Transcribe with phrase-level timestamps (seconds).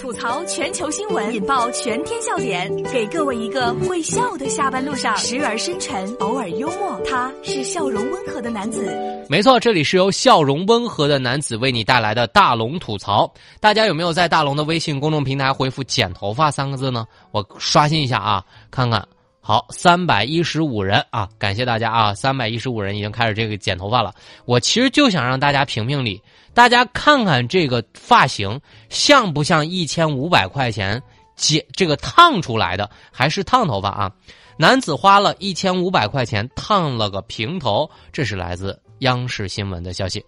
[0.00, 6.98] 吐槽全球新闻，引爆全天笑点，给各位一个会笑的下班路上，时而深沉，偶尔幽默。
[7.04, 8.90] 他是笑容温和的男子。
[9.28, 13.30] 没错，这里是由笑容温和的男子为你带来的大龙吐槽。
[13.60, 17.06] 大家有没有在大龙的微信公众平台回复“剪头发”三个字呢？
[17.30, 19.06] 我刷新一下啊，看看。
[19.42, 24.14] 好，三百一十五人啊，感谢大家啊，三百一十五人已经开始这个剪头发了。
[24.44, 28.60] 我其实就想让大家评评理，大家看看这个发型
[28.90, 31.02] 像不像一千五百块钱
[31.36, 34.12] 剪这个烫出来的，还是烫头发啊？
[34.58, 40.22] 男子花了一千五百块钱烫了个平头，这是来自央视新闻的消息。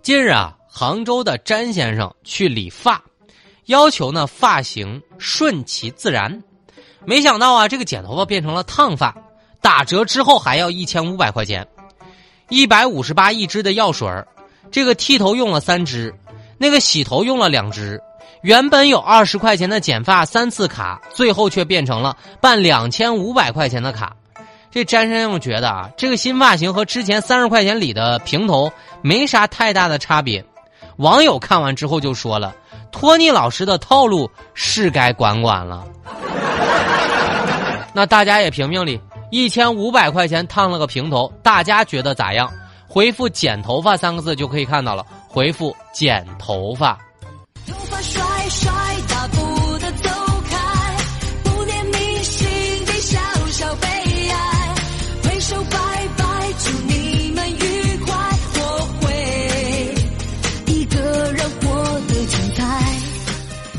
[0.00, 3.04] 近日啊，杭州的詹先生去理发，
[3.66, 6.42] 要求呢发型顺其自然。
[7.04, 9.14] 没想到啊，这个剪头发变成了烫发，
[9.60, 11.66] 打折之后还要一千五百块钱，
[12.48, 14.08] 一百五十八一支的药水
[14.70, 16.12] 这个剃头用了三支，
[16.58, 18.00] 那个洗头用了两支，
[18.42, 24.16] 原本有二十块钱的剪发三次卡，最后却变成了办两千五百块钱的卡。
[24.70, 30.44] 这詹先生觉得啊，这个新发型和之前三十块钱里的平头没啥太大的差别。
[30.96, 32.54] 网友看完之后就说了
[32.90, 35.86] ：“托尼老师的套路是该管管了。”
[37.96, 42.52] 那大家也评评理，一千五百块钱烫了个平头，大家觉得咋样？
[42.86, 45.02] 回复“剪头发”三个字就可以看到了。
[45.26, 46.98] 回复“剪头发”。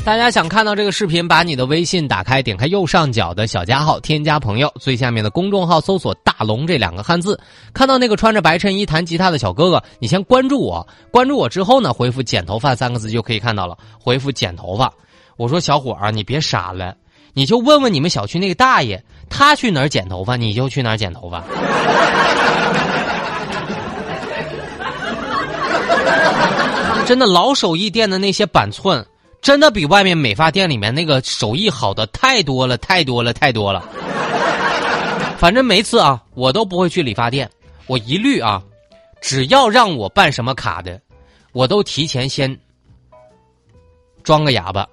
[0.08, 7.38] 大家想看到这个视频，把你的微信打开，点开右上角的小加号，添加朋友，最下面的公众号搜索“大龙”这两个汉字，
[7.74, 13.76] 看到那个穿着白衬衣弹吉他的小哥哥，你先关注我，关注我之后呢，回复“剪头发”三个字就可以看到了。
[14.00, 14.90] 回复“剪头发”，
[15.36, 16.94] 我说小伙儿，你别傻了，
[17.34, 21.44] 你就问问你们小区那个大爷，他去哪儿剪头发，你就去哪儿剪头发。
[27.04, 29.06] 真的老手艺店的那些板寸。
[29.40, 33.82] 真的比外面美发店里面那个手艺好的太多了，太多了，太多了。
[35.38, 37.48] 反正每次啊，我都不会去理发店，
[37.86, 38.62] 我一律啊，
[39.20, 41.00] 只要让我办什么卡的，
[41.52, 42.58] 我都提前先
[44.22, 44.86] 装个哑巴。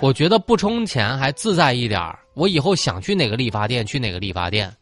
[0.00, 2.00] 我觉得不充钱还自在一点
[2.34, 4.72] 我以后想去哪个理发店去哪个理发店。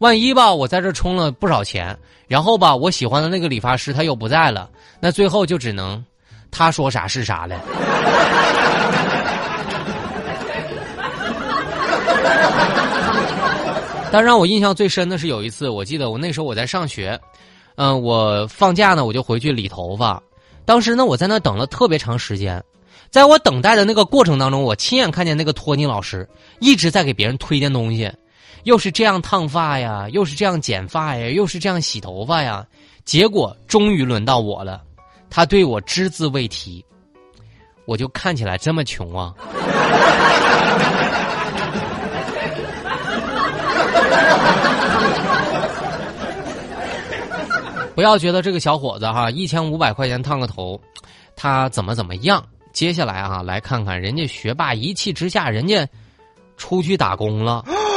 [0.00, 1.94] 万一吧，我在这充了不少钱，
[2.26, 6.02] 然后吧，我喜欢的那个理发师他又不在了，那最后就只能
[6.50, 7.60] 他说啥是啥了。
[14.10, 17.20] 但让我印象最深的是有一次，我记得我那时候我在上学，
[17.74, 20.18] 嗯，我放假呢，我就回去理头发。
[20.64, 22.64] 当时呢，我在那等了特别长时间，
[23.10, 26.26] 在我等待的那个过程当中，我亲眼看见那个托尼老师
[26.58, 28.10] 一直在给别人推荐东西。
[28.64, 32.66] 又是这样烫发呀，又是这样剪发呀，又是这样洗头发呀，
[33.04, 34.82] 结果终于轮到我了。
[35.30, 36.84] 他对我只字未提，
[37.84, 39.32] 我就看起来这么穷啊！
[47.94, 50.80] 不要觉得这个小伙子哈，一千五百块钱烫个头，
[51.36, 52.44] 他怎么怎么样？
[52.72, 55.86] 接下来啊，来看看人家学霸一气之下，人家
[56.56, 57.64] 出去打工了。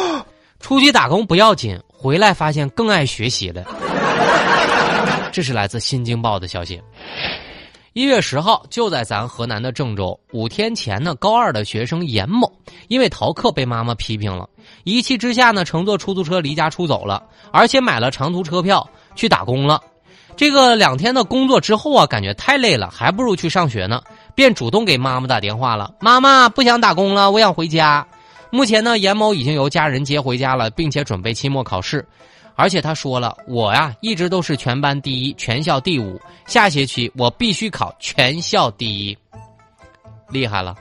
[0.64, 3.66] 出去打工不要紧，回来发现更爱学习了。
[5.30, 6.82] 这是来自《新京报》的消息。
[7.92, 12.50] 一月十号，就在咱河南的郑州，五天前呢，高二的学生严某
[12.88, 14.48] 因为逃课被妈妈批评了，
[14.86, 17.22] 一气之下呢，乘坐出租车离家出走了，
[17.52, 19.82] 而且买了长途车票去打工了。
[20.38, 24.02] 这个两天的工作之后啊，感觉太累了，还不如去上学呢，
[24.34, 28.08] 便主动给妈妈打电话了：“妈妈，不想打工了，我想回家。”
[28.54, 32.08] 目前呢，严某已经由家人接回家了，并且准备期末考试，
[32.56, 39.18] 而且他说了：“我呀，一直都是全班第一，全校第五，下学期我必须考全校第一。”
[40.30, 40.76] 厉害了。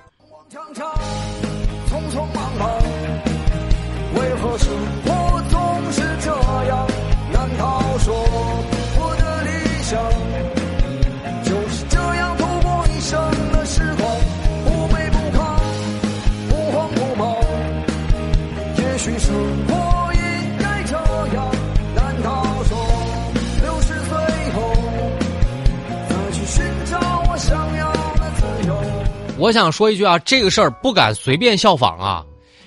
[29.39, 32.25] 我想说一句啊，这个事儿不敢随便效仿啊，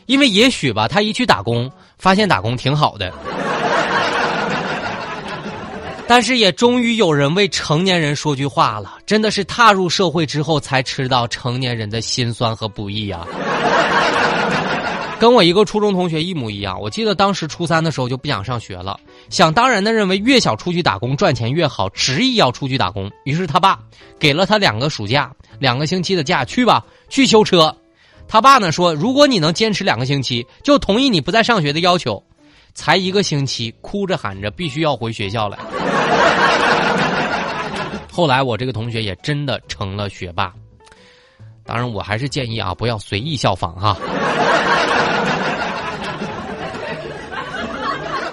[0.07, 3.13] 因为也许吧，他一去打工，发现打工挺好的。
[6.05, 13.25] 但是也终于有人为成年人说句话了，真的是踏入社会之后才知道成年人的辛酸和不易啊。
[15.17, 23.09] 跟我一个初中同学一模一样，我记得当时初三的时候就不想上学了，想当然的认为越小出去打工赚钱越好，执意要出去打工。
[23.23, 23.79] 于是他爸
[24.19, 27.75] 给了他两个暑假，两个星期的假，去吧，去修车。
[28.27, 32.21] 他爸呢说，如果你能坚持两个星期，就同意你不再上学的要求。
[32.73, 35.57] 才一个星期，哭着喊着必须要回学校来。
[38.11, 40.51] 后来我这个同学也真的成了学霸。
[41.65, 43.97] 当然，我还是建议啊，不要随意效仿哈。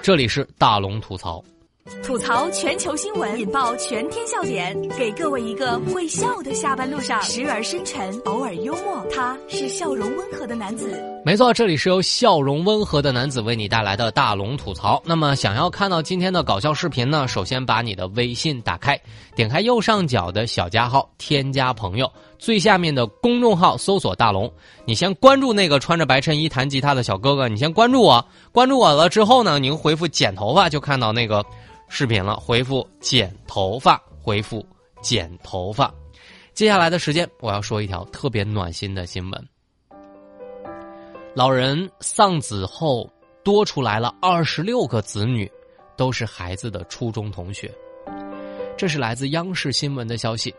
[0.02, 1.40] 这里是大龙吐槽，
[2.02, 11.00] 吐槽全球新闻，引爆全天笑点，给各位一个会笑的下班路上，时而深沉，偶尔幽默，他是笑容温和的男子。
[11.24, 15.00] 没错，这里是由笑容温和的男子为你带来的大龙吐槽。
[15.04, 17.28] 那么，想要看到今天的搞笑视频呢？
[17.28, 19.00] 首先把你的微信打开，
[19.36, 24.52] 点开右上角的小加号，添加朋友，最下面的公众号搜索“大龙”。
[24.84, 28.24] 你先关注那个穿着白衬衣弹吉他的小哥哥，你先关注我。
[28.50, 31.44] 关注我了之后呢，您回复“剪头发”就看到那个
[31.88, 32.34] 视频了。
[32.34, 34.66] 回复“剪头发”，回复
[35.00, 35.94] “剪头发”。
[36.52, 39.51] 接下来的时间，我要说一条特别暖心的新闻。
[41.34, 43.10] 老人丧子后
[43.42, 45.50] 多出来了二十六个子女，
[45.96, 47.72] 都是孩子的初中同学。
[48.76, 50.54] 这是来自央视新闻的消息。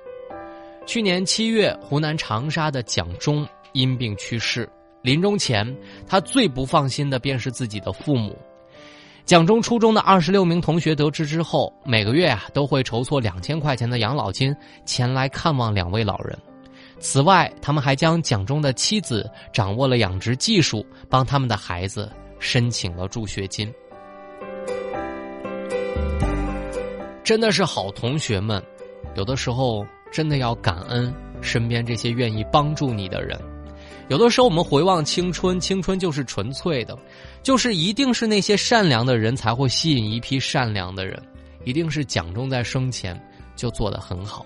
[0.88, 4.68] 去年七月，湖南长沙的蒋忠因病去世，
[5.04, 5.64] 临终前
[6.08, 8.36] 他最不放心的便是自己的父母。
[9.26, 14.54] 蒋忠初中的二十六名同学得知之后，每个月啊都会筹措两千块钱的养老金
[14.88, 16.36] 前来看望两位老人。
[17.04, 22.10] 此外，他们还将蒋忠的妻子掌握了养殖技术，帮他们的孩子
[22.40, 23.72] 申请了助学金。
[27.22, 28.64] 真的是好同学们，
[29.16, 33.38] 有的时候真的要感恩身边这些愿意帮助你的人。
[34.08, 36.98] 有的时候我们回望青春，青春就是纯粹的，
[37.44, 41.22] 就是一定是那些善良的人才会吸引一批善良的人，
[41.66, 43.22] 一定是蒋忠在生前
[43.58, 44.46] 就做得很好。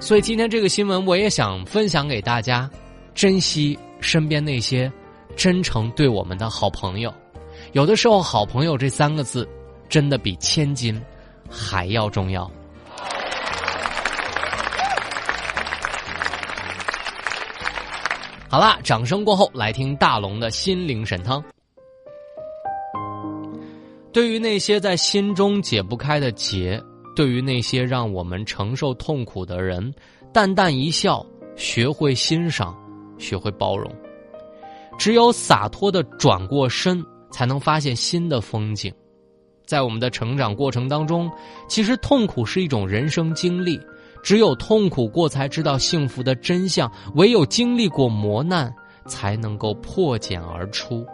[0.00, 2.68] 所以今天这个新闻，我也想分享给大家：
[3.14, 4.90] 珍惜身边那些
[5.36, 7.12] 真诚对我们的好朋友。
[7.72, 9.46] 有的时候，“好朋友”这三个字，
[9.90, 11.00] 真的比千金
[11.48, 12.50] 还要重要。
[18.48, 21.44] 好啦，掌声过后，来听大龙的心灵神汤。
[24.12, 26.82] 对于那些在心中解不开的结。
[27.20, 29.92] 对于那些让我们承受痛苦的人，
[30.32, 31.22] 淡淡一笑，
[31.54, 32.74] 学会欣赏，
[33.18, 33.92] 学会包容。
[34.98, 38.90] 只有洒脱的转过身，才能发现新的风景。
[39.66, 41.30] 在我们的成长过程当中，
[41.68, 43.78] 其实痛苦是一种人生经历。
[44.22, 48.74] 只有痛苦过，才知道幸福的真相；唯有经历过磨难，
[49.04, 51.06] 才能够破茧而出。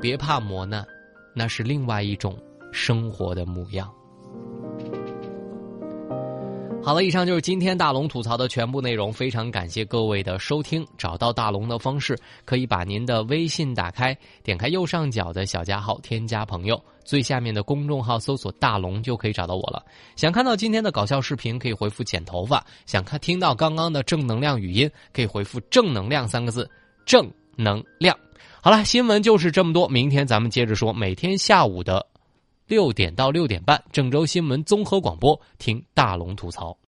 [0.00, 0.84] 别怕磨难，
[1.36, 2.36] 那是另外一种
[2.72, 3.88] 生活的模样。
[6.88, 9.12] 好了，以上就是今天大龙吐槽的全部内容。
[9.12, 10.86] 非常感谢各位的收听。
[10.96, 19.84] 找到大龙的方式，可以把您的微信打开，点开右上角的小加号，添加朋友，最下面的公众号搜索“大龙”就可以找到我了。
[20.16, 26.66] 想看到今天的搞笑视频，可以回复“剪头发”；想看听到刚刚的正能量语音，可以回复“正能量”三个字。
[27.04, 28.16] 正能量。
[28.62, 29.86] 好了，新闻就是这么多。
[29.90, 30.90] 明天咱们接着说。
[30.90, 32.06] 每天下午的
[32.68, 36.76] 六点到六点半，郑州新闻综合广播，听大龙吐槽。